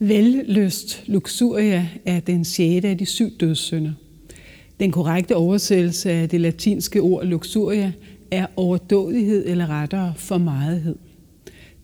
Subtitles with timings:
[0.00, 3.92] Velløst luxuria er den sjette af de syv dødssynder.
[4.80, 7.92] Den korrekte oversættelse af det latinske ord luxuria
[8.30, 10.96] er overdådighed eller rettere formejethed.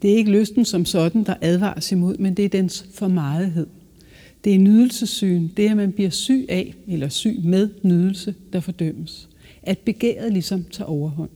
[0.03, 3.67] Det er ikke lysten som sådan, der advares imod, men det er dens formejethed.
[4.45, 8.61] Det er nydelsesyn, det er, at man bliver syg af eller syg med nydelse, der
[8.61, 9.29] fordømmes.
[9.63, 11.31] At begæret ligesom tager overhånd.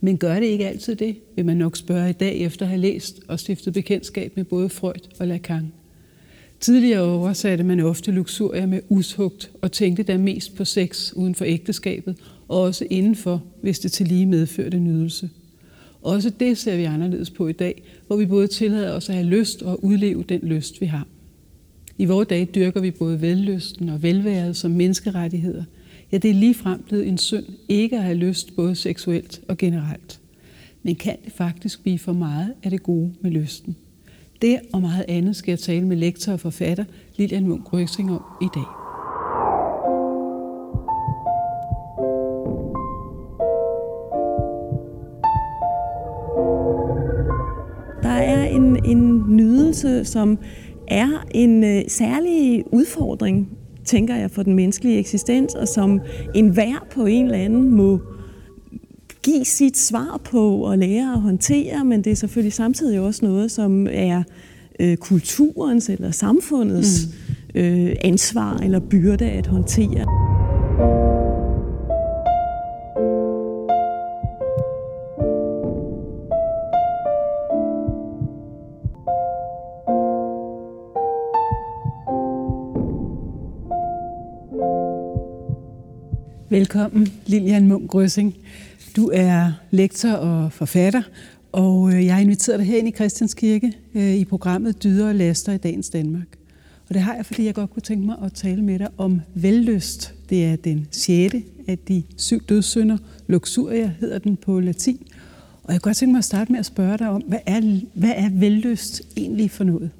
[0.00, 2.80] Men gør det ikke altid det, vil man nok spørge i dag efter at have
[2.80, 5.72] læst og stiftet bekendtskab med både Freud og Lacan.
[6.60, 11.44] Tidligere oversatte man ofte luxurier med ushugt og tænkte da mest på sex uden for
[11.44, 15.30] ægteskabet, og også indenfor, hvis det til lige medførte nydelse.
[16.02, 19.26] Også det ser vi anderledes på i dag, hvor vi både tillader os at have
[19.26, 21.06] lyst og udleve den lyst, vi har.
[21.98, 25.64] I vores dage dyrker vi både vellysten og velværet som menneskerettigheder.
[26.12, 30.20] Ja, det er ligefrem blevet en synd ikke at have lyst både seksuelt og generelt.
[30.82, 33.76] Men kan det faktisk blive for meget af det gode med lysten?
[34.46, 36.84] Det og meget andet skal jeg tale med lektor og forfatter
[37.16, 38.62] Lilian Munk Røsing om i dag.
[48.02, 50.38] Der er en, en nydelse, som
[50.88, 53.48] er en øh, særlig udfordring,
[53.84, 56.00] tænker jeg, for den menneskelige eksistens, og som
[56.34, 58.00] enhver på en eller anden må
[59.26, 63.50] give sit svar på og lære at håndtere, men det er selvfølgelig samtidig også noget,
[63.50, 64.22] som er
[64.80, 67.08] øh, kulturens eller samfundets
[67.54, 67.60] mm.
[67.60, 70.06] øh, ansvar eller byrde at håndtere.
[86.50, 88.34] Velkommen, Lilian Munk Grøsing.
[88.96, 91.02] Du er lektor og forfatter,
[91.52, 95.52] og øh, jeg har inviteret dig herind i Christianskirke øh, i programmet Dyder og Laster
[95.52, 96.26] i dagens Danmark.
[96.88, 99.20] Og det har jeg, fordi jeg godt kunne tænke mig at tale med dig om
[99.34, 100.14] vellyst.
[100.30, 102.98] Det er den sjette af de syv dødssynder.
[103.26, 105.06] Luxuria hedder den på latin.
[105.64, 107.80] Og jeg kunne godt tænke mig at starte med at spørge dig om, hvad er,
[107.94, 109.90] hvad er vellyst egentlig for noget?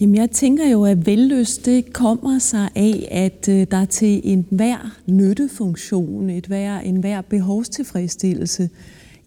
[0.00, 4.46] Jamen, jeg tænker jo, at vellyst det kommer sig af, at øh, der til en
[4.50, 8.70] hver nyttefunktion, et hver, en hver behovstilfredsstillelse,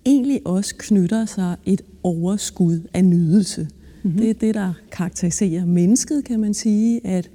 [0.06, 3.68] egentlig også knytter sig et overskud af nydelse.
[4.03, 4.19] Mm-hmm.
[4.19, 7.30] Det er det, der karakteriserer mennesket, kan man sige, at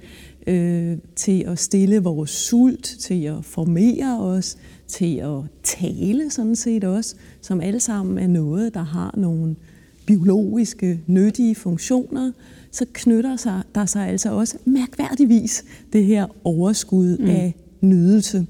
[0.47, 4.57] øh, til at stille vores sult, til at formere os,
[4.87, 9.55] til at tale sådan set også, som alle sammen er noget, der har nogle
[10.05, 12.31] biologiske, nyttige funktioner,
[12.71, 17.25] så knytter sig, der sig altså også mærkværdigvis det her overskud mm.
[17.25, 18.45] af nydelse.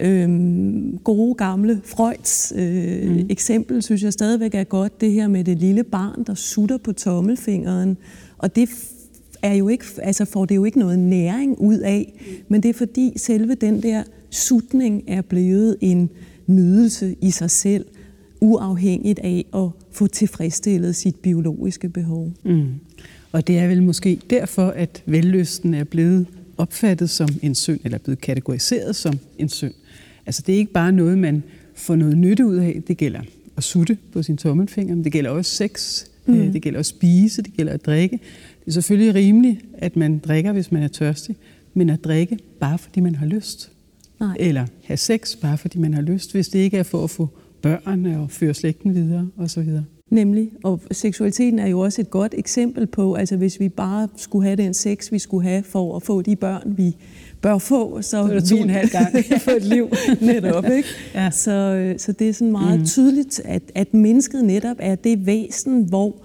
[0.00, 3.26] Øhm, gode gamle Freuds øh, mm.
[3.30, 6.92] eksempel synes jeg stadigvæk er godt, det her med det lille barn, der sutter på
[6.92, 7.96] tommelfingeren,
[8.38, 8.68] og det
[9.42, 12.12] er jo ikke, altså får det jo ikke noget næring ud af,
[12.48, 16.10] men det er fordi selve den der sutning er blevet en
[16.46, 17.84] nydelse i sig selv,
[18.44, 22.32] uafhængigt af at få tilfredsstillet sit biologiske behov.
[22.44, 22.68] Mm.
[23.32, 26.26] Og det er vel måske derfor, at vellysten er blevet
[26.58, 29.74] opfattet som en synd, eller blevet kategoriseret som en synd.
[30.26, 31.42] Altså det er ikke bare noget, man
[31.74, 32.82] får noget nytte ud af.
[32.88, 33.20] Det gælder
[33.56, 36.34] at sutte på sin tommelfinger, men det gælder også sex, mm.
[36.34, 38.18] Øh, det gælder også spise, det gælder at drikke.
[38.60, 41.36] Det er selvfølgelig rimeligt, at man drikker, hvis man er tørstig,
[41.74, 43.70] men at drikke bare fordi man har lyst.
[44.20, 44.36] Nej.
[44.40, 47.28] Eller have sex bare fordi man har lyst, hvis det ikke er for at få
[47.64, 49.68] børn og føre slægten videre osv.
[50.10, 54.44] Nemlig, og seksualiteten er jo også et godt eksempel på, altså hvis vi bare skulle
[54.44, 56.96] have den sex, vi skulle have for at få de børn, vi
[57.40, 59.12] bør få, så det to en halv gang
[59.44, 59.88] for et liv
[60.20, 60.64] netop.
[60.64, 60.88] Ikke?
[61.14, 61.30] ja.
[61.30, 62.86] så, så det er sådan meget mm.
[62.86, 66.16] tydeligt, at, at mennesket netop er det væsen, hvor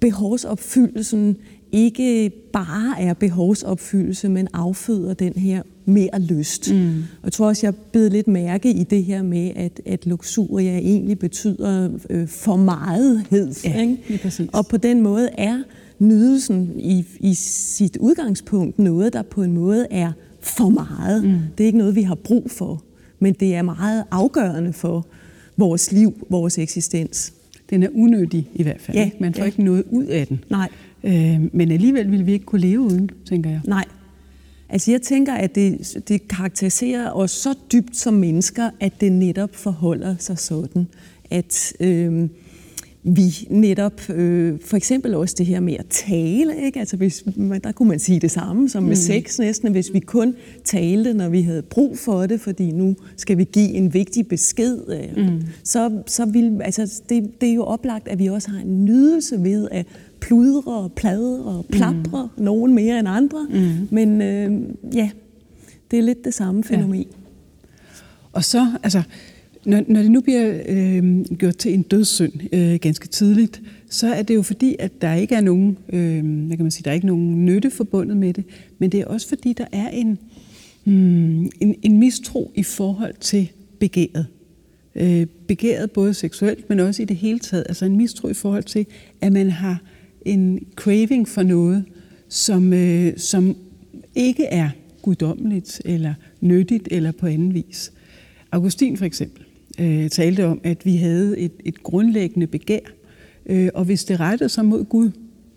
[0.00, 1.36] behovsopfyldelsen
[1.72, 6.72] ikke bare er behovsopfyldelse, men afføder den her mere lyst.
[6.72, 6.88] Mm.
[6.98, 10.78] Og jeg tror også, jeg bed lidt mærke i det her med, at, at luxuria
[10.78, 13.52] egentlig betyder øh, for megethed.
[13.64, 14.50] Ja, ikke?
[14.52, 15.62] Og på den måde er
[15.98, 21.24] nydelsen i, i sit udgangspunkt noget, der på en måde er for meget.
[21.24, 21.38] Mm.
[21.58, 22.82] Det er ikke noget, vi har brug for,
[23.18, 25.06] men det er meget afgørende for
[25.56, 27.32] vores liv, vores eksistens.
[27.70, 28.96] Den er unødig i hvert fald.
[28.96, 29.46] Ja, Man får ja.
[29.46, 30.44] ikke noget ud af den.
[30.50, 30.68] Nej.
[31.04, 33.60] Øh, men alligevel vil vi ikke kunne leve uden, tænker jeg.
[33.66, 33.84] Nej.
[34.72, 39.54] Altså jeg tænker, at det, det karakteriserer os så dybt som mennesker, at det netop
[39.54, 40.88] forholder sig sådan,
[41.30, 42.28] at øh,
[43.04, 46.80] vi netop, øh, for eksempel også det her med at tale, ikke?
[46.80, 47.24] Altså hvis,
[47.64, 48.96] der kunne man sige det samme som med mm.
[48.96, 50.34] sex næsten, hvis vi kun
[50.64, 54.78] talte, når vi havde brug for det, fordi nu skal vi give en vigtig besked,
[54.88, 55.42] øh, mm.
[55.64, 59.42] så, så vil, altså det, det er jo oplagt, at vi også har en nydelse
[59.42, 59.86] ved at
[60.20, 62.44] pludre, pladre, plapre, mm.
[62.44, 63.88] nogen mere end andre, mm.
[63.90, 64.60] men øh,
[64.94, 65.10] ja,
[65.90, 67.00] det er lidt det samme fænomen.
[67.00, 67.06] Ja.
[68.32, 69.02] Og så, altså,
[69.64, 74.22] når, når det nu bliver øh, gjort til en dødssynd øh, ganske tidligt, så er
[74.22, 76.94] det jo fordi, at der ikke er nogen, øh, hvad kan man sige, der er
[76.94, 78.44] ikke nogen nytte forbundet med det,
[78.78, 80.18] men det er også fordi, der er en,
[80.84, 84.26] hmm, en, en mistro i forhold til begæret.
[84.94, 87.64] Øh, begæret både seksuelt, men også i det hele taget.
[87.68, 88.86] Altså en mistro i forhold til,
[89.20, 89.82] at man har
[90.24, 91.84] en craving for noget,
[92.28, 93.56] som, øh, som
[94.14, 94.70] ikke er
[95.02, 97.92] guddommeligt eller nyttigt eller på anden vis.
[98.52, 99.44] Augustin for eksempel
[99.80, 102.80] øh, talte om, at vi havde et, et grundlæggende begær,
[103.46, 105.10] øh, og hvis det rettede sig mod Gud,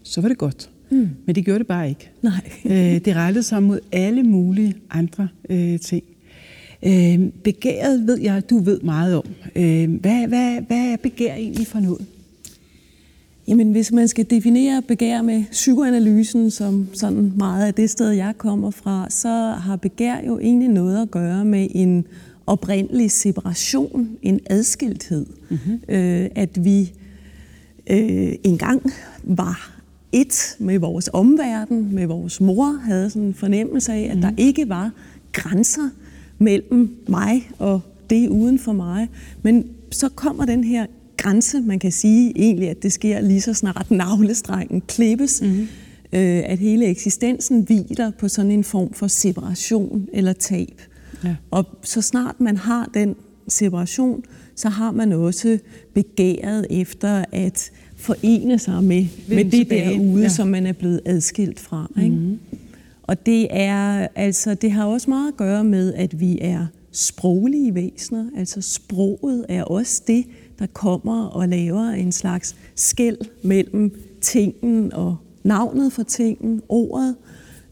[0.04, 0.70] så var det godt.
[0.90, 1.10] Mm.
[1.26, 2.10] Men det gjorde det bare ikke.
[2.22, 2.52] Nej.
[2.66, 6.04] øh, det rettede sig mod alle mulige andre øh, ting.
[6.86, 9.26] Øh, begæret ved jeg, du ved meget om.
[9.56, 12.06] Øh, hvad, hvad, hvad er begær egentlig for noget?
[13.48, 18.34] Jamen, hvis man skal definere begær med psykoanalysen som sådan meget af det sted, jeg
[18.38, 19.30] kommer fra, så
[19.60, 22.06] har begær jo egentlig noget at gøre med en
[22.48, 25.26] oprindelig separation, en adskilthed.
[25.50, 25.80] Mm-hmm.
[25.90, 26.94] Øh, at vi
[27.90, 28.92] øh, engang
[29.24, 29.72] var
[30.12, 34.22] et med vores omverden, med vores mor, havde sådan en fornemmelse af, at mm.
[34.22, 34.40] der mhm.
[34.40, 34.92] ikke var
[35.32, 35.90] grænser
[36.38, 39.10] mellem mig og det uden for mig.
[39.42, 40.86] Men så kommer den her
[41.18, 45.62] grænse, man kan sige egentlig, at det sker lige så snart navlestrengen klippes, mm.
[46.14, 50.82] øh, at hele eksistensen hviler på sådan en form for separation eller tab.
[51.24, 51.36] Ja.
[51.52, 53.16] Og så snart man har den
[53.48, 54.24] separation,
[54.56, 55.60] så har man også
[55.94, 60.30] begæret efter at forene sig med, med det derude, ja.
[60.30, 61.92] som man er blevet adskilt fra.
[62.04, 62.16] Ikke?
[62.16, 62.40] Mm-hmm.
[63.04, 67.76] Og det er altså det har også meget at gøre med, at vi er sproglige
[67.76, 68.26] væsener.
[68.38, 70.26] Altså sproget er også det,
[70.60, 77.16] der kommer og laver en slags skæld mellem tingen og navnet for tingen, ordet.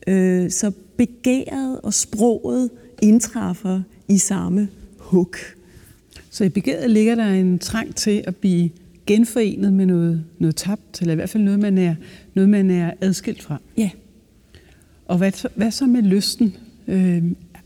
[0.07, 2.69] Øh, så begæret og sproget
[3.03, 4.67] indtræffer i samme
[4.97, 5.35] hug.
[6.29, 8.69] Så i begæret ligger der en trang til at blive
[9.05, 11.95] genforenet med noget, noget tabt, eller i hvert fald noget, man er,
[12.33, 13.57] noget, man er adskilt fra.
[13.77, 13.89] Ja.
[15.05, 16.55] Og hvad, hvad så med lysten?
[16.88, 17.23] Øh,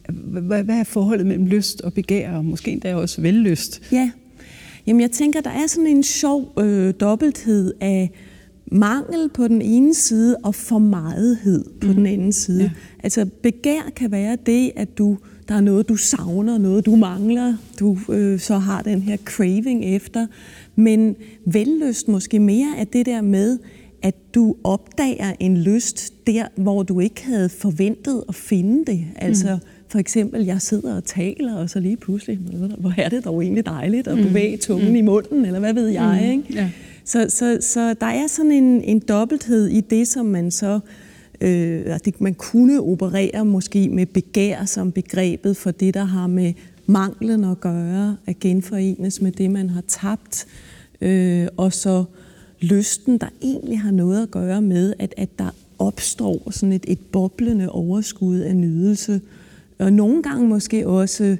[0.10, 3.82] hvad, hvad er forholdet mellem lyst og begær, og måske endda også vellyst?
[3.92, 4.12] Ja,
[4.88, 8.12] Jamen jeg tænker, der er sådan en sjov øh, dobbelthed af
[8.72, 11.94] mangel på den ene side og for megethed på mm.
[11.94, 12.64] den anden side.
[12.64, 12.72] Ja.
[13.04, 15.18] Altså begær kan være det, at du
[15.48, 19.86] der er noget, du savner, noget, du mangler, du øh, så har den her craving
[19.86, 20.28] efter.
[20.76, 21.16] Men
[21.46, 23.60] vellyst måske mere er det der med,
[24.02, 29.06] at du opdager en lyst der, hvor du ikke havde forventet at finde det.
[29.16, 29.62] Altså mm.
[29.88, 32.40] for eksempel, jeg sidder og taler, og så lige pludselig,
[32.78, 34.24] hvor er det dog egentlig dejligt at mm.
[34.24, 34.96] bevæge tungen mm.
[34.96, 36.32] i munden, eller hvad ved jeg, mm.
[36.32, 36.54] ikke?
[36.54, 36.70] Ja.
[37.08, 40.80] Så, så, så der er sådan en, en dobbelthed i det, som man så
[41.42, 46.54] øh, det, man kunne operere måske med begær som begrebet for det, der har med
[46.86, 50.48] manglen at gøre, at genforenes med det, man har tabt,
[51.02, 52.04] øh, og så
[52.62, 55.50] lysten, der egentlig har noget at gøre med, at, at der
[55.80, 59.22] opstår sådan et, et boblende overskud af nydelse,
[59.80, 61.38] og nogle gange måske også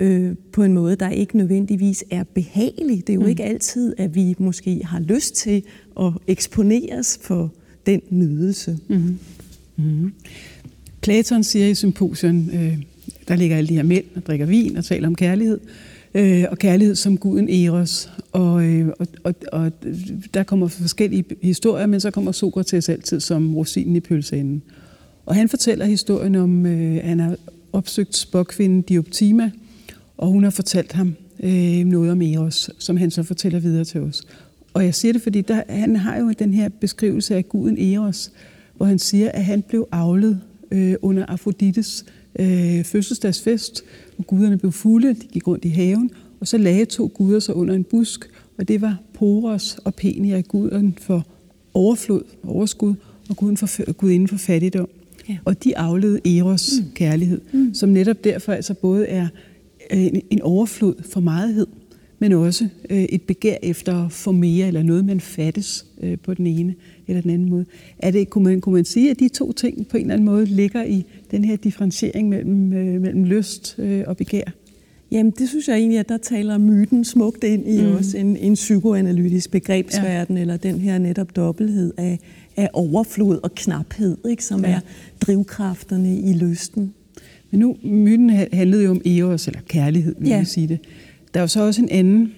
[0.00, 3.06] øh, på en måde, der ikke nødvendigvis er behagelig.
[3.06, 3.28] Det er jo mm.
[3.28, 5.62] ikke altid, at vi måske har lyst til
[6.00, 7.52] at eksponeres for
[7.86, 8.78] den nydelse.
[8.88, 9.18] Mm-hmm.
[9.76, 10.12] Mm-hmm.
[11.00, 12.78] Platon siger i symposion, øh,
[13.28, 15.60] der ligger alle de her mænd og drikker vin og taler om kærlighed,
[16.14, 18.10] øh, og kærlighed som guden Eros.
[18.32, 19.72] Og, øh, og, og, og
[20.34, 24.62] der kommer forskellige historier, men så kommer Sokrates altid som rosinen i pølseenden.
[25.26, 27.36] Og han fortæller historien om, øh, han har
[27.72, 29.50] opsøgt spokvinden Dioptima,
[30.18, 34.00] og hun har fortalt ham øh, noget om Eros, som han så fortæller videre til
[34.00, 34.22] os.
[34.74, 38.32] Og jeg siger det, fordi der, han har jo den her beskrivelse af guden Eros,
[38.76, 42.04] hvor han siger, at han blev avlet øh, under Afrodites
[42.38, 43.84] øh, fødselsdagsfest,
[44.16, 47.54] hvor guderne blev fulde, de gik rundt i haven, og så lagde to guder sig
[47.54, 51.26] under en busk, og det var Poros og Penia, guden for
[51.74, 52.94] overflod, overskud,
[53.28, 54.88] og guden for, gudinden for fattigdom.
[55.28, 55.36] Ja.
[55.44, 56.86] Og de aflede Eros mm.
[56.94, 57.74] kærlighed, mm.
[57.74, 59.28] som netop derfor altså både er
[59.92, 61.66] øh, en overflod for mighthed,
[62.18, 66.34] men også øh, et begær efter at få mere, eller noget, man fattes øh, på
[66.34, 66.74] den ene
[67.06, 67.64] eller den anden måde.
[67.98, 70.26] Er det, kunne, man, kunne man sige, at de to ting på en eller anden
[70.26, 72.56] måde ligger i den her differentiering mellem,
[73.00, 74.44] mellem lyst og begær?
[75.10, 77.94] Jamen, det synes jeg egentlig, at der taler myten smukt ind i mm.
[77.94, 80.40] også en, en psykoanalytisk begrebsverden, ja.
[80.40, 82.18] eller den her netop dobbelthed af,
[82.56, 84.70] af overflod og knaphed, ikke, som ja.
[84.70, 84.80] er
[85.20, 86.94] drivkræfterne i lysten.
[87.50, 90.36] Men nu, myten handlede jo om eros, eller kærlighed, vil ja.
[90.36, 90.78] jeg sige det.
[91.34, 92.32] Der er jo så også en anden,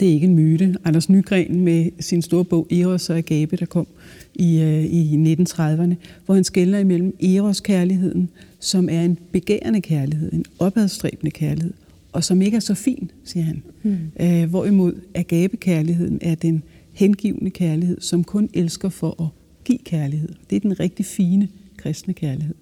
[0.00, 3.66] det er ikke en myte, Anders Nygren med sin store bog Eros og Agape, der
[3.66, 3.86] kom
[4.34, 5.94] i, øh, i 1930'erne,
[6.24, 8.28] hvor han skældner imellem Eros-kærligheden,
[8.60, 11.72] som er en begærende kærlighed, en opadstræbende kærlighed,
[12.12, 13.62] og som ikke er så fin, siger han.
[13.82, 13.96] Mm.
[14.20, 19.28] Øh, hvorimod Agape-kærligheden er den hengivende kærlighed, som kun elsker for at
[19.64, 20.28] give kærlighed.
[20.50, 22.54] Det er den rigtig fine kristne kærlighed.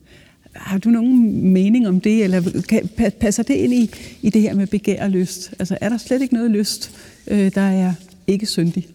[0.54, 2.42] Har du nogen mening om det, eller
[3.20, 3.90] passer det ind i,
[4.22, 5.54] i det her med begær og lyst?
[5.58, 6.90] Altså er der slet ikke noget lyst,
[7.26, 7.92] øh, der er
[8.26, 8.86] ikke syndig?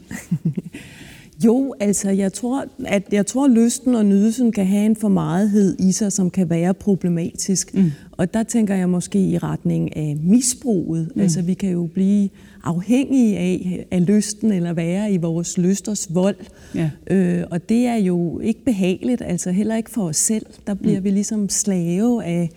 [1.45, 5.07] Jo, altså jeg tror, at jeg tror, at lysten og nydelsen kan have en for
[5.07, 7.73] magethed i sig, som kan være problematisk.
[7.73, 7.91] Mm.
[8.11, 11.11] Og der tænker jeg måske i retning af misbruget.
[11.15, 11.21] Mm.
[11.21, 12.29] Altså vi kan jo blive
[12.63, 16.35] afhængige af, af lysten eller være i vores lysters vold.
[16.75, 16.89] Ja.
[17.09, 20.45] Øh, og det er jo ikke behageligt, altså heller ikke for os selv.
[20.67, 21.03] Der bliver mm.
[21.03, 22.49] vi ligesom slave af,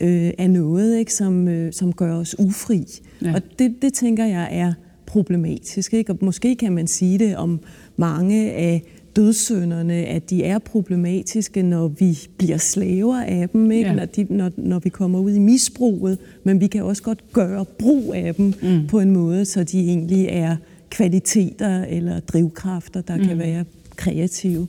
[0.00, 2.84] øh, af noget, ikke, som, øh, som gør os ufri.
[3.22, 3.34] Ja.
[3.34, 4.72] Og det, det tænker jeg er
[5.06, 5.94] problematisk.
[5.94, 6.12] Ikke?
[6.12, 7.60] Og måske kan man sige det om
[7.96, 8.82] mange af
[9.16, 13.88] dødssynderne, at de er problematiske, når vi bliver slaver af dem, ikke?
[13.88, 13.94] Ja.
[13.94, 17.64] Når, de, når, når vi kommer ud i misbruget, men vi kan også godt gøre
[17.64, 18.86] brug af dem mm.
[18.86, 20.56] på en måde, så de egentlig er
[20.90, 23.24] kvaliteter eller drivkræfter, der mm.
[23.24, 23.64] kan være
[23.96, 24.66] kreative.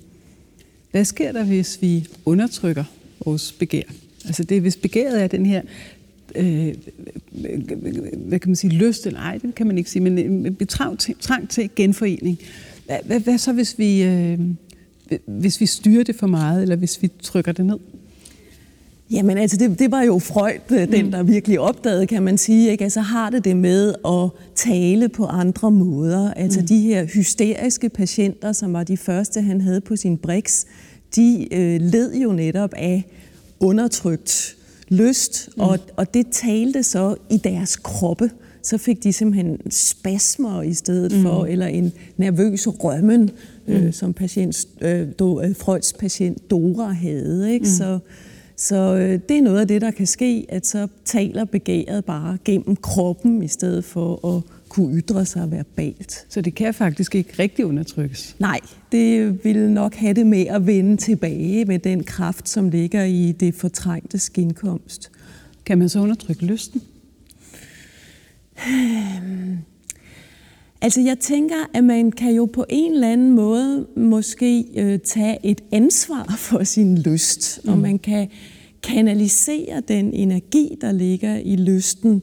[0.91, 2.83] Hvad sker der, hvis vi undertrykker
[3.25, 3.83] vores begær?
[4.25, 5.61] Altså det, hvis begæret er den her
[6.35, 6.73] øh,
[8.27, 11.15] hvad kan man sige, lyst, eller ej, det kan man ikke sige, men trang til,
[11.19, 12.39] trang til genforening.
[12.87, 14.39] Hvad, hvad, hvad så, hvis vi, øh,
[15.25, 17.77] hvis vi styrer det for meget, eller hvis vi trykker det ned?
[19.11, 21.11] Jamen altså, det, det var jo Freud, øh, den mm.
[21.11, 22.71] der virkelig opdagede, kan man sige.
[22.71, 22.83] Ikke?
[22.83, 26.33] Altså har det det med at tale på andre måder.
[26.33, 26.67] Altså mm.
[26.67, 30.65] de her hysteriske patienter, som var de første, han havde på sin briks,
[31.15, 33.05] de øh, led jo netop af
[33.59, 34.57] undertrykt
[34.89, 35.61] lyst, mm.
[35.61, 38.29] og, og det talte så i deres kroppe.
[38.67, 41.21] Så fik de simpelthen spasmer i stedet mm.
[41.21, 43.29] for, eller en nervøs rømmen,
[43.67, 43.87] øh, mm.
[43.87, 47.53] øh, som patient, øh, do, øh, Freuds patient Dora havde.
[47.53, 47.63] Ikke?
[47.63, 47.71] Mm.
[47.71, 47.99] Så,
[48.55, 52.37] så øh, det er noget af det, der kan ske, at så taler begæret bare
[52.45, 56.25] gennem kroppen, i stedet for at kunne ytre sig verbalt.
[56.29, 58.35] Så det kan faktisk ikke rigtig undertrykkes?
[58.39, 58.59] Nej,
[58.91, 63.31] det vil nok have det med at vende tilbage med den kraft, som ligger i
[63.31, 65.11] det fortrængte skinkomst.
[65.65, 66.81] Kan man så undertrykke lysten?
[70.81, 75.37] Altså jeg tænker, at man kan jo på en eller anden måde måske øh, tage
[75.43, 77.71] et ansvar for sin lyst, mm.
[77.71, 78.29] og man kan
[78.83, 82.21] kanalisere den energi, der ligger i lysten,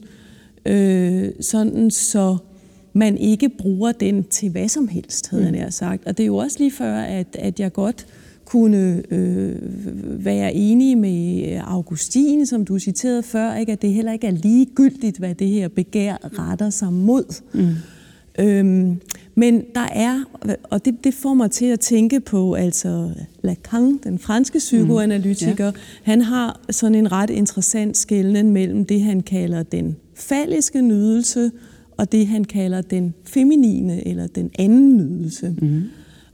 [0.65, 2.37] øh, sådan så
[2.93, 5.55] man ikke bruger den til hvad som helst, havde mm.
[5.55, 6.05] jeg sagt.
[6.05, 8.07] Og det er jo også lige før, at, at jeg godt
[8.45, 9.55] kunne øh,
[10.25, 13.71] være enig med Augustine, som du citerede før, ikke?
[13.71, 17.41] at det heller ikke er ligegyldigt, hvad det her begær retter sig mod.
[17.53, 17.75] Mm.
[18.39, 19.01] Øhm,
[19.35, 20.23] men der er,
[20.63, 23.11] og det, det får mig til at tænke på, altså
[23.41, 25.77] Lacan, den franske psykoanalytiker, mm.
[25.77, 26.11] ja.
[26.11, 31.51] han har sådan en ret interessant skældning mellem det, han kalder den falliske nydelse,
[31.97, 35.55] og det, han kalder den feminine eller den anden nydelse.
[35.61, 35.83] Mm.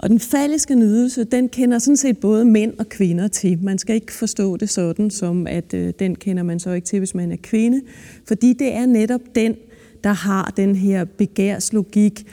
[0.02, 3.64] Og den falliske nydelse, den kender sådan set både mænd og kvinder til.
[3.64, 7.00] Man skal ikke forstå det sådan, som at øh, den kender man så ikke til,
[7.00, 7.82] hvis man er kvinde.
[8.28, 9.56] Fordi det er netop den,
[10.04, 12.26] der har den her begærslogik.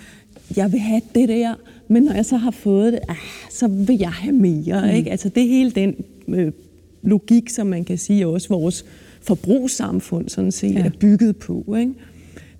[0.57, 1.55] Jeg vil have det der,
[1.89, 3.17] men når jeg så har fået det, ah,
[3.51, 4.87] så vil jeg have mere.
[4.87, 4.97] Mm.
[4.97, 5.11] Ikke?
[5.11, 5.95] Altså det er hele den
[6.29, 6.53] øh,
[7.03, 8.85] logik, som man kan sige også vores
[9.23, 10.85] forbrugssamfund sådan set ja.
[10.85, 11.75] er bygget på.
[11.79, 11.93] Ikke?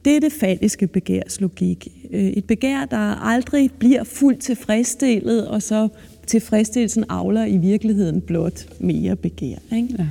[0.09, 1.89] Det er det faldiske begærslogik.
[2.11, 5.89] Øh, et begær, der aldrig bliver fuldt tilfredsstillet, og så
[6.27, 9.57] tilfredsstillelsen avler i virkeligheden blot mere begær.
[9.77, 9.89] Ikke?
[9.99, 10.07] Ja.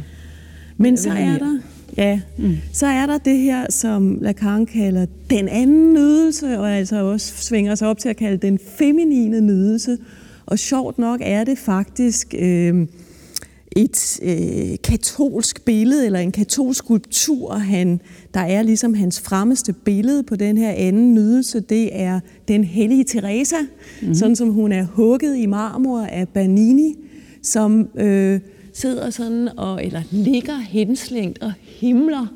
[0.77, 1.60] Men så er der
[1.98, 2.58] Ja, mm.
[2.74, 7.75] så er der det her, som Lacan kalder den anden nydelse, og altså også svinger
[7.75, 9.98] sig op til at kalde den feminine nydelse.
[10.46, 12.88] Og sjovt nok er det faktisk øh,
[13.77, 18.01] et øh, katolsk billede, eller en katolsk skulptur, han,
[18.34, 21.60] der er ligesom hans fremmeste billede på den her anden nydelse.
[21.60, 23.55] Det er den hellige Teresa,
[24.01, 24.13] mm.
[24.13, 26.96] sådan som hun er hugget i marmor af Bernini,
[27.41, 27.88] som...
[27.96, 28.39] Øh,
[28.74, 32.27] sidder sådan og, eller ligger henslængt og himler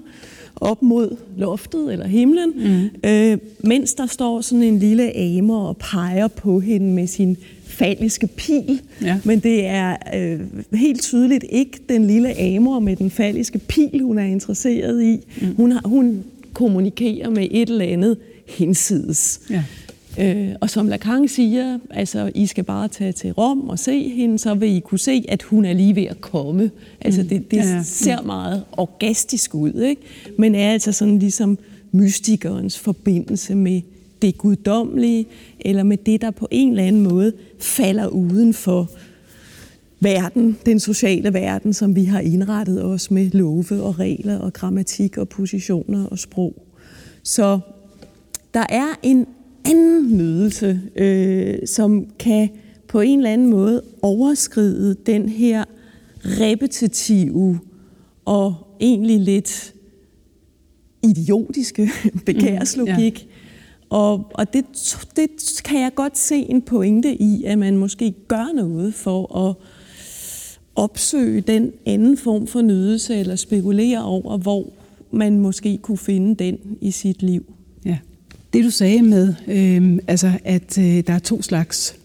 [0.56, 3.10] op mod loftet eller himlen, mm.
[3.10, 8.28] øh, mens der står sådan en lille amer og peger på hende med sin falliske
[8.28, 8.82] pil.
[9.02, 9.20] Ja.
[9.24, 10.40] Men det er øh,
[10.74, 15.18] helt tydeligt ikke den lille amer med den falliske pil, hun er interesseret i.
[15.42, 15.56] Mm.
[15.56, 18.18] Hun, har, hun kommunikerer med et eller andet
[18.48, 19.42] hinsides.
[19.50, 19.64] Ja.
[20.20, 24.40] Øh, og som Lacan siger, altså I skal bare tage til Rom og se hende,
[24.40, 26.72] så vil I kunne se, at hun er lige ved at komme.
[27.02, 27.84] Altså det, det ja, ja.
[27.84, 30.02] ser meget orgastisk ud, ikke?
[30.38, 31.58] men er altså sådan ligesom
[31.92, 33.82] mystikernes forbindelse med
[34.22, 35.26] det guddommelige,
[35.60, 38.90] eller med det, der på en eller anden måde falder uden for
[40.00, 45.18] verden, den sociale verden, som vi har indrettet os med love og regler og grammatik
[45.18, 46.54] og positioner og sprog.
[47.24, 47.60] Så
[48.54, 49.28] der er en
[49.66, 52.50] anden nydelse, øh, som kan
[52.88, 55.64] på en eller anden måde overskride den her
[56.24, 57.60] repetitive
[58.26, 59.74] og egentlig lidt
[61.04, 61.90] idiotiske
[62.26, 63.14] begærslogik.
[63.26, 63.98] Mm, ja.
[63.98, 64.66] Og, og det,
[65.16, 65.30] det
[65.66, 69.56] kan jeg godt se en pointe i, at man måske gør noget for at
[70.76, 74.66] opsøge den anden form for nydelse, eller spekulere over, hvor
[75.12, 77.54] man måske kunne finde den i sit liv.
[78.54, 81.96] Det du sagde med, øh, altså at øh, der er to slags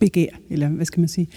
[0.00, 1.28] begær, eller hvad skal man sige,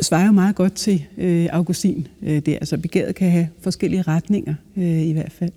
[0.00, 2.08] svarer jo meget godt til øh, Augustin.
[2.22, 5.52] Øh, det, altså begæret kan have forskellige retninger øh, i hvert fald.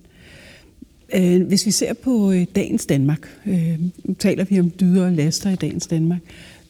[1.14, 3.78] Øh, hvis vi ser på øh, dagens Danmark, øh,
[4.18, 6.20] taler vi om dyder og laster i dagens Danmark,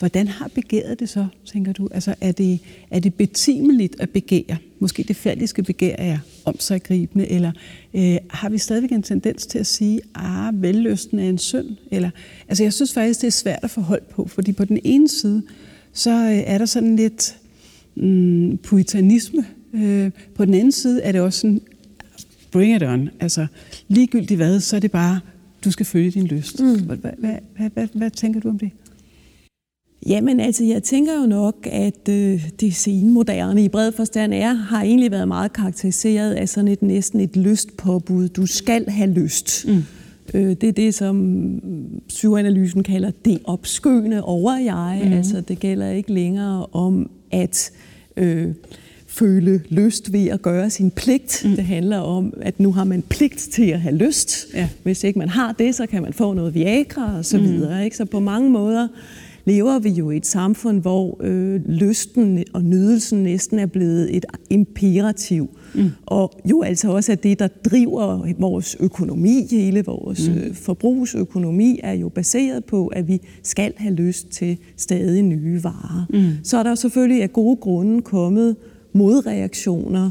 [0.02, 1.88] hvordan har begæret det så, tænker du?
[1.90, 4.56] Altså er det, er det betimeligt at begære?
[4.78, 7.52] Måske det faldiske begær er om sig gribende, eller
[7.94, 11.66] øh, har vi stadigvæk en tendens til at sige, ah, vellysten er en synd?
[11.90, 12.10] Eller,
[12.48, 15.42] altså jeg synes faktisk, det er svært at forholde på, fordi på den ene side,
[15.92, 17.36] så øh, er der sådan lidt
[17.94, 19.46] mm, puritanisme.
[19.74, 21.60] Øh, på den anden side er det også sådan,
[22.50, 23.10] bring it on.
[23.20, 23.46] Altså
[23.88, 25.20] ligegyldigt hvad, så er det bare,
[25.64, 26.60] du skal følge din lyst.
[26.60, 26.82] Mm.
[26.82, 27.12] Hvad, hvad,
[27.56, 28.70] hvad, hvad, hvad tænker du om det?
[30.06, 34.82] Jamen altså, jeg tænker jo nok, at øh, det senmoderne i bred forstand er, har
[34.82, 38.28] egentlig været meget karakteriseret af sådan et næsten et lystpåbud.
[38.28, 39.66] Du skal have lyst.
[39.68, 39.82] Mm.
[40.34, 41.60] Øh, det er det, som
[42.08, 45.02] psykoanalysen kalder det opskøende over jeg.
[45.04, 45.12] Mm.
[45.12, 47.72] Altså, det gælder ikke længere om at
[48.16, 48.48] øh,
[49.06, 51.42] føle lyst ved at gøre sin pligt.
[51.44, 51.50] Mm.
[51.50, 54.46] Det handler om, at nu har man pligt til at have lyst.
[54.54, 54.68] Ja.
[54.82, 57.44] Hvis ikke man har det, så kan man få noget Viagra og så mm.
[57.44, 57.84] videre.
[57.84, 57.96] Ikke?
[57.96, 58.88] Så på mange måder
[59.44, 64.24] lever vi jo i et samfund, hvor øh, lysten og nydelsen næsten er blevet et
[64.50, 65.48] imperativ.
[65.74, 65.90] Mm.
[66.06, 69.46] Og jo altså også er det, der driver vores økonomi.
[69.50, 70.34] Hele vores mm.
[70.34, 76.06] øh, forbrugsøkonomi er jo baseret på, at vi skal have lyst til stadig nye varer.
[76.10, 76.44] Mm.
[76.44, 78.56] Så er der selvfølgelig af gode grunde kommet
[78.92, 80.10] modreaktioner,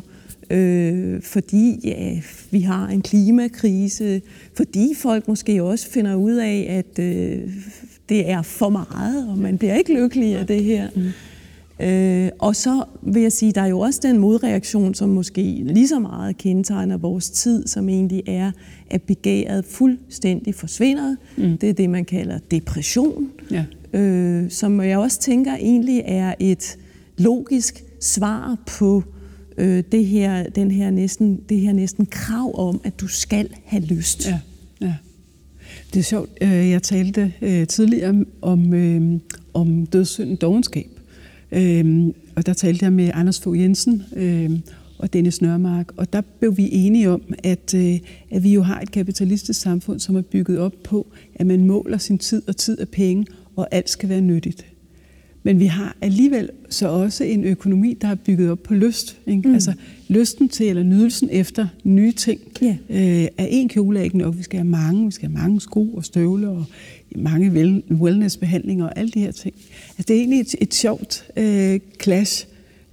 [0.50, 4.22] øh, fordi ja, vi har en klimakrise,
[4.54, 7.50] fordi folk måske også finder ud af, at øh,
[8.10, 10.88] det er for meget, og man bliver ikke lykkelig af det her.
[10.96, 11.12] Mm.
[11.82, 15.88] Øh, og så vil jeg sige, der er jo også den modreaktion, som måske lige
[15.88, 18.52] så meget kendetegner vores tid, som egentlig er,
[18.90, 21.16] at begæret fuldstændig forsvinder.
[21.38, 21.58] Mm.
[21.58, 23.66] Det er det, man kalder depression, ja.
[24.00, 26.78] øh, som jeg også tænker egentlig er et
[27.18, 29.04] logisk svar på
[29.58, 33.84] øh, det her, den her næsten, det her næsten krav om, at du skal have
[33.84, 34.28] lyst.
[34.28, 34.40] Ja,
[34.82, 34.94] ja.
[35.94, 36.30] Det er sjovt.
[36.42, 39.20] Øh, jeg talte øh, tidligere om, øh,
[39.54, 40.88] om dødssynden dogenskab.
[42.36, 44.04] Og der talte jeg med Anders Fogh Jensen
[44.98, 47.74] og Dennis Nørmark, og der blev vi enige om, at,
[48.32, 51.98] at vi jo har et kapitalistisk samfund, som er bygget op på, at man måler
[51.98, 53.26] sin tid og tid af penge,
[53.56, 54.66] og alt skal være nyttigt.
[55.44, 59.18] Men vi har alligevel så også en økonomi, der er bygget op på lyst.
[59.28, 59.48] Ikke?
[59.48, 59.54] Mm.
[59.54, 59.74] Altså
[60.12, 62.76] lysten til, eller nydelsen efter nye ting, yeah.
[62.90, 64.38] øh, er en kjole er ikke nok.
[64.38, 66.66] Vi skal have mange, vi skal have mange sko og støvler, og
[67.16, 67.52] mange
[67.92, 69.56] wellnessbehandlinger og alle de her ting.
[69.90, 72.48] Altså, det er egentlig et, et sjovt øh, clash.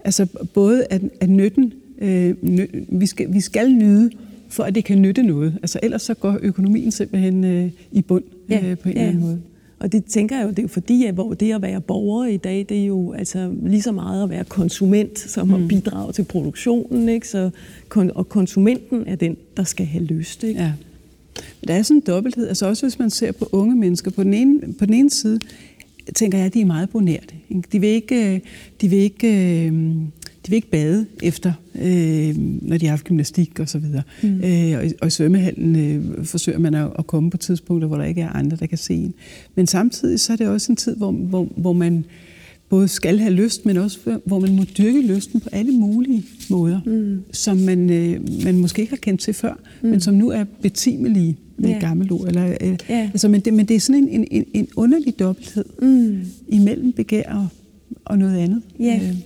[0.05, 4.11] Altså både at, at nytten, øh, nø, vi, skal, vi skal nyde,
[4.49, 5.59] for at det kan nytte noget.
[5.63, 8.79] Altså ellers så går økonomien simpelthen øh, i bund øh, på en yeah.
[8.87, 9.41] eller anden måde.
[9.81, 12.27] Og det tænker jeg jo, det er jo fordi, at hvor det at være borger
[12.27, 15.69] i dag, det er jo altså lige så meget at være konsument, som at mm.
[15.69, 17.09] bidrage til produktionen.
[17.09, 17.29] Ikke?
[17.29, 17.51] Så,
[17.95, 20.45] og konsumenten er den, der skal have lyst.
[20.45, 20.61] Ikke?
[20.61, 20.73] Ja.
[21.69, 22.49] Der er sådan en dobbelthed.
[22.49, 24.11] Altså også hvis man ser på unge mennesker.
[24.11, 25.39] På den ene, på den ene side
[26.15, 27.35] tænker jeg, at de er meget bonerte.
[27.73, 28.43] De vil ikke,
[28.81, 29.73] de vil ikke øh,
[30.49, 34.03] de vil ikke bade efter, øh, når de har haft gymnastik og så videre.
[34.23, 34.41] Mm.
[34.45, 38.05] Øh, og, og i svømmehallen øh, forsøger man at, at komme på tidspunkter, hvor der
[38.05, 39.15] ikke er andre, der kan se en.
[39.55, 42.05] Men samtidig så er det også en tid, hvor, hvor, hvor man
[42.69, 46.81] både skal have lyst, men også hvor man må dyrke lysten på alle mulige måder,
[46.87, 47.23] mm.
[47.33, 49.89] som man, øh, man måske ikke har kendt til før, mm.
[49.89, 51.77] men som nu er betimelige med yeah.
[51.77, 52.29] et gammelt ord.
[52.29, 53.11] Eller, øh, yeah.
[53.11, 56.21] altså, men, det, men det er sådan en, en, en underlig dobbelthed mm.
[56.49, 57.49] imellem begær og,
[58.05, 58.63] og noget andet.
[58.81, 59.09] Yeah.
[59.09, 59.17] Øh.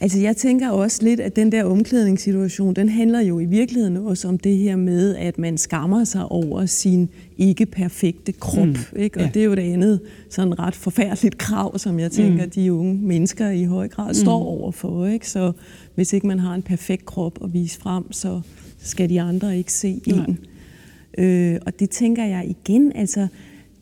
[0.00, 4.28] Altså jeg tænker også lidt, at den der omklædningssituation, den handler jo i virkeligheden også
[4.28, 7.08] om det her med, at man skammer sig over sin
[7.38, 8.66] ikke perfekte krop.
[8.66, 8.76] Mm.
[8.96, 9.18] Ikke?
[9.18, 9.30] Og ja.
[9.34, 12.50] det er jo det andet sådan ret forfærdeligt krav, som jeg tænker, mm.
[12.50, 14.14] de unge mennesker i høj grad mm.
[14.14, 15.06] står overfor.
[15.06, 15.28] Ikke?
[15.28, 15.52] Så
[15.94, 18.40] hvis ikke man har en perfekt krop at vise frem, så
[18.78, 20.38] skal de andre ikke se en.
[21.18, 23.28] Øh, og det tænker jeg igen, altså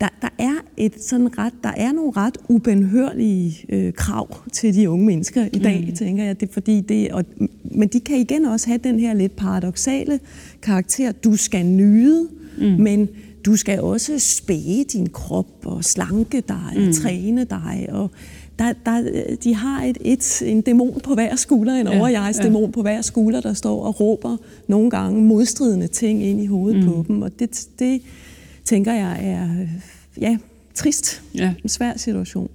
[0.00, 4.90] der, der er et sådan ret, der er nogle ret ubenhørlige øh, krav til de
[4.90, 5.94] unge mennesker i dag, mm.
[5.94, 6.40] tænker jeg.
[6.40, 7.24] Det fordi det, og,
[7.64, 10.20] men de kan igen også have den her lidt paradoxale
[10.62, 11.12] karakter.
[11.12, 12.28] Du skal nyde,
[12.58, 12.64] mm.
[12.64, 13.08] men
[13.46, 16.88] du skal også spæge din krop og slanke dig mm.
[16.88, 17.88] og træne dig.
[17.92, 18.10] Og
[18.58, 19.02] der, der,
[19.44, 22.44] de har et, et, en dæmon på hver skulder, en ja, overjegs ja.
[22.44, 24.36] dæmon på hver skulder, der står og råber
[24.68, 26.92] nogle gange modstridende ting ind i hovedet mm.
[26.92, 27.22] på dem.
[27.22, 28.02] Og det, det
[28.66, 29.66] tænker jeg er
[30.20, 30.38] ja,
[30.74, 31.22] trist.
[31.34, 31.54] Ja.
[31.62, 32.50] En svær situation.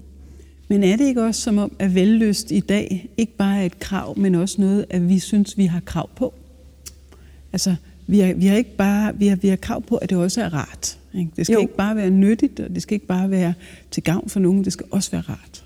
[0.67, 3.80] Men er det ikke også som om, at vellyst i dag ikke bare er et
[3.80, 6.34] krav, men også noget, at vi synes, vi har krav på?
[7.54, 7.76] Altså,
[8.08, 10.41] vi har, vi har ikke bare vi har, vi har krav på, at det også
[10.41, 11.00] er rart.
[11.13, 11.32] Ikke?
[11.36, 11.60] Det skal jo.
[11.60, 13.54] ikke bare være nyttigt, og det skal ikke bare være
[13.91, 15.65] til gavn for nogen, det skal også være rart.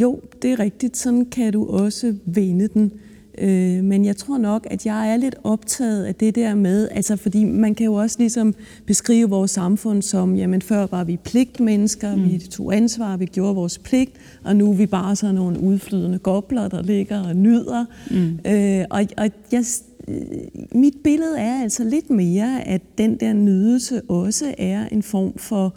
[0.00, 0.96] Jo, det er rigtigt.
[0.96, 2.92] Sådan kan du også vende den.
[3.40, 7.16] Øh, men jeg tror nok, at jeg er lidt optaget af det der med, altså
[7.16, 8.54] fordi man kan jo også ligesom
[8.86, 12.24] beskrive vores samfund som, jamen før var vi pligtmennesker, mm.
[12.24, 14.12] vi tog ansvar, vi gjorde vores pligt,
[14.44, 17.84] og nu er vi bare sådan nogle udflydende gobler, der ligger og nyder.
[18.10, 18.50] Mm.
[18.52, 19.64] Øh, og, og jeg,
[20.08, 20.20] øh,
[20.74, 25.74] mit billede er altså lidt mere, at den der nydelse også er en form for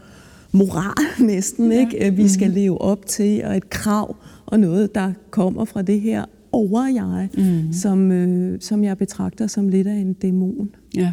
[0.51, 1.79] moral næsten, ja.
[1.79, 2.13] ikke?
[2.15, 2.55] vi skal mm.
[2.55, 7.73] leve op til, og et krav, og noget, der kommer fra det her over-jeg, mm.
[7.73, 10.69] som, øh, som jeg betragter som lidt af en dæmon.
[10.95, 11.11] Ja.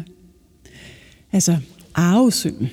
[1.31, 1.57] Altså,
[1.93, 2.69] arvesynden,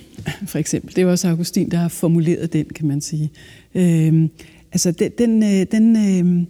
[0.47, 0.97] for eksempel.
[0.97, 3.31] Det er også Augustin, der har formuleret den, kan man sige.
[3.75, 4.31] Øhm,
[4.73, 6.47] altså, den, den, øh, den øh,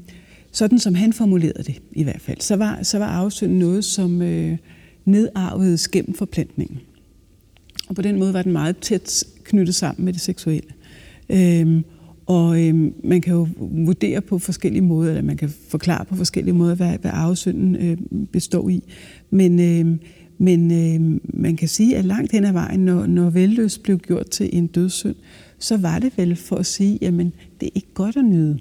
[0.52, 4.22] sådan som han formulerede det, i hvert fald, så var, så var arvesynden noget, som
[4.22, 4.58] øh,
[5.04, 6.78] nedarvedes gennem forplantningen.
[7.88, 10.68] Og på den måde var den meget tæt knyttet sammen med det seksuelle.
[11.28, 11.84] Øhm,
[12.26, 16.54] og øh, man kan jo vurdere på forskellige måder, eller man kan forklare på forskellige
[16.54, 18.82] måder, hvad, hvad arvesynden øh, består i.
[19.30, 19.98] Men, øh,
[20.38, 24.30] men øh, man kan sige, at langt hen ad vejen, når, når velløs blev gjort
[24.30, 25.16] til en dødssynd,
[25.58, 28.58] så var det vel for at sige, jamen det er ikke godt at nyde.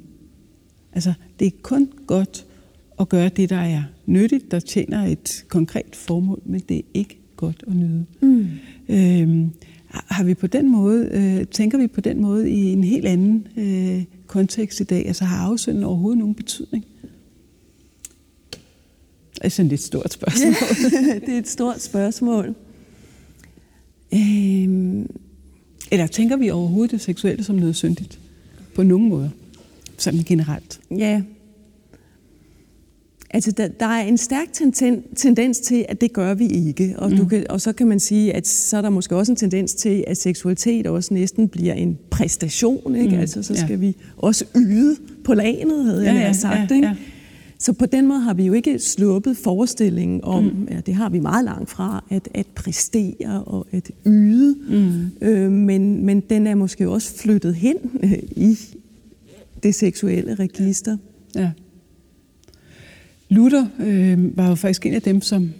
[0.94, 2.46] Altså, det er kun godt
[3.00, 7.18] at gøre det, der er nyttigt, der tjener et konkret formål, men det er ikke
[7.36, 8.06] godt at nyde.
[8.22, 8.48] Mm.
[8.90, 9.48] Øh,
[10.08, 13.48] har vi på den måde, øh, tænker vi på den måde i en helt anden
[13.58, 15.08] øh, kontekst i dag?
[15.08, 16.86] Altså har afsynden overhovedet nogen betydning?
[19.36, 20.54] Det er sådan et stort spørgsmål.
[20.94, 22.56] Ja, det er et stort spørgsmål.
[24.14, 25.10] Øhm.
[25.92, 28.20] Eller tænker vi overhovedet det seksuelle som noget syndigt?
[28.76, 29.32] På nogen måde?
[29.98, 30.80] Sådan generelt?
[30.92, 31.22] Ja,
[33.36, 36.96] Altså, der, der er en stærk tenden, tendens til, at det gør vi ikke.
[36.98, 37.18] Og, mm.
[37.18, 39.74] du kan, og så kan man sige, at så er der måske også en tendens
[39.74, 42.96] til, at seksualitet også næsten bliver en præstation.
[42.96, 43.16] Ikke?
[43.16, 43.22] Mm.
[43.22, 43.76] Altså, så skal ja.
[43.76, 46.72] vi også yde på lanet, havde jeg ja, ja, sagt.
[46.72, 46.88] Ja, ikke?
[46.88, 46.96] Ja.
[47.60, 50.68] Så på den måde har vi jo ikke sluppet forestillingen om, mm.
[50.72, 54.56] ja, det har vi meget langt fra, at, at præstere og at yde.
[54.70, 55.28] Mm.
[55.28, 58.58] Øh, men, men den er måske også flyttet hen øh, i
[59.64, 60.98] det seksuelle register.
[61.36, 61.52] Ja.
[63.30, 65.54] Luther øh, var jo faktisk en af dem, som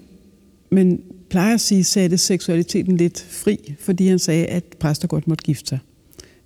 [0.70, 5.44] man plejer at sige, satte seksualiteten lidt fri, fordi han sagde, at præster godt måtte
[5.44, 5.80] gifte sig.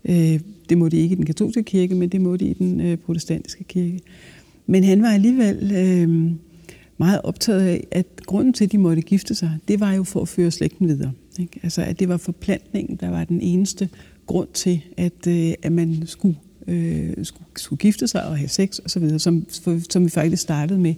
[0.05, 2.81] Øh, det må de ikke i den katolske kirke, men det må de i den
[2.81, 3.99] øh, protestantiske kirke.
[4.67, 6.31] Men han var alligevel øh,
[6.97, 10.21] meget optaget af, at grunden til, at de måtte gifte sig, det var jo for
[10.21, 11.11] at føre slægten videre.
[11.39, 11.59] Ikke?
[11.63, 13.89] Altså, at det var forplantningen, der var den eneste
[14.25, 16.35] grund til, at, øh, at man skulle
[16.69, 19.45] øh, skulle, skulle gifte sig og have sex osv., som,
[19.89, 20.93] som vi faktisk startede med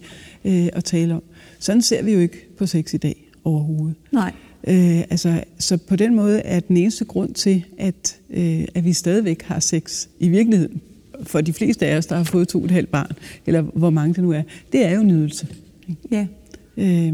[0.46, 1.24] øh, at tale om.
[1.60, 3.96] Sådan ser vi jo ikke på sex i dag overhovedet.
[4.12, 4.34] Nej.
[4.68, 8.94] Øh, altså, så på den måde er den eneste grund til, at, øh, at vi
[8.94, 10.82] stadigvæk har sex i virkeligheden,
[11.24, 13.12] for de fleste af os, der har fået to og et halvt barn,
[13.46, 15.48] eller hvor mange det nu er, det er jo nydelse.
[16.12, 16.28] Ja.
[16.78, 17.14] Øh,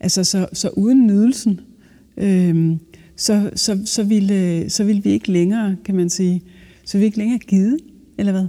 [0.00, 1.60] altså, så, så uden nydelsen,
[2.16, 2.76] øh,
[3.16, 6.42] så, så, så, ville, så ville vi ikke længere, kan man sige,
[6.84, 7.78] så vi ikke længere givet,
[8.18, 8.46] eller hvad?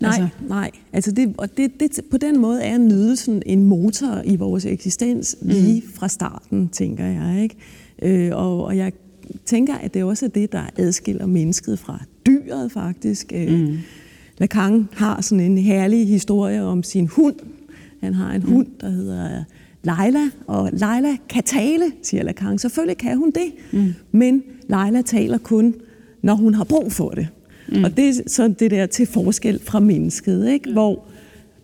[0.00, 0.28] Nej, altså.
[0.48, 0.70] nej.
[0.92, 5.36] Altså det, og det, det, på den måde er nydelsen en motor i vores eksistens
[5.42, 5.48] mm.
[5.48, 7.42] lige fra starten, tænker jeg.
[7.42, 7.56] Ikke?
[8.02, 8.92] Øh, og, og jeg
[9.44, 13.32] tænker, at det også er det, der adskiller mennesket fra dyret faktisk.
[13.34, 13.78] Øh, mm.
[14.38, 17.34] Lacan har sådan en herlig historie om sin hund.
[18.00, 18.52] Han har en mm.
[18.52, 19.44] hund, der hedder
[19.82, 22.58] Leila, og Leila kan tale, siger Lacan.
[22.58, 23.94] Selvfølgelig kan hun det, mm.
[24.12, 25.74] men Leila taler kun,
[26.22, 27.28] når hun har brug for det.
[27.68, 27.84] Mm.
[27.84, 30.68] Og det er sådan det der til forskel fra mennesket, ikke?
[30.68, 30.72] Mm.
[30.72, 31.04] hvor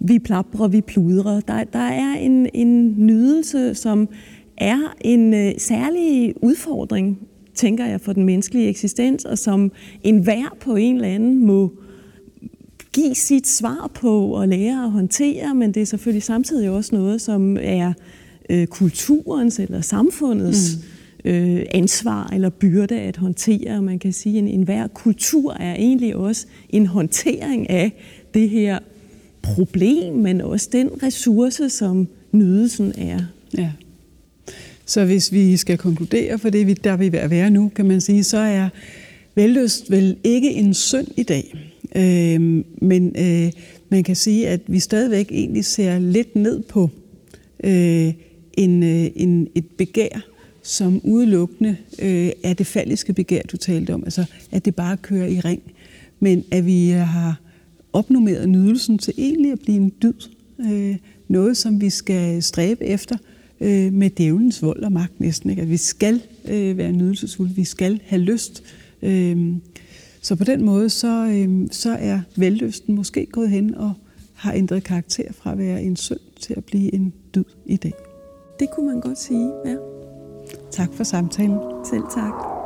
[0.00, 1.40] vi plaprer, vi pludrer.
[1.40, 4.08] Der, der er en, en nydelse, som
[4.56, 7.18] er en øh, særlig udfordring,
[7.54, 11.72] tænker jeg, for den menneskelige eksistens, og som enhver på en eller anden må
[12.92, 17.20] give sit svar på og lære at håndtere, men det er selvfølgelig samtidig også noget,
[17.20, 17.92] som er
[18.50, 20.82] øh, kulturens eller samfundets mm
[21.24, 23.82] øh, ansvar eller byrde at håndtere.
[23.82, 27.92] Man kan sige, at en, enhver kultur er egentlig også en håndtering af
[28.34, 28.78] det her
[29.42, 33.20] problem, men også den ressource, som nydelsen er.
[33.58, 33.70] Ja.
[34.86, 38.00] Så hvis vi skal konkludere for det, der vi ved at være nu, kan man
[38.00, 38.68] sige, så er
[39.34, 41.54] vellyst vel ikke en synd i dag.
[41.96, 43.52] Øh, men øh,
[43.88, 46.90] man kan sige, at vi stadigvæk egentlig ser lidt ned på
[47.64, 48.12] øh,
[48.52, 50.20] en, øh, en, et begær,
[50.70, 54.04] som udelukkende øh, er det falliske begær, du talte om.
[54.04, 55.62] Altså, at det bare kører i ring.
[56.20, 57.40] Men at vi øh, har
[57.92, 60.28] opnummeret nydelsen til egentlig at blive en dyd.
[60.60, 60.96] Øh,
[61.28, 63.16] noget, som vi skal stræbe efter
[63.60, 65.50] øh, med djævelens vold og magt næsten.
[65.50, 65.62] Ikke?
[65.62, 68.62] At vi skal øh, være nydelsesfulde, vi skal have lyst.
[69.02, 69.54] Øh,
[70.20, 73.92] så på den måde, så, øh, så er vellysten måske gået hen og
[74.34, 77.92] har ændret karakter fra at være en synd til at blive en dyd i dag.
[78.60, 79.99] Det kunne man godt sige, ja.
[80.72, 81.58] Tak for samtalen.
[81.84, 82.59] Selv tak.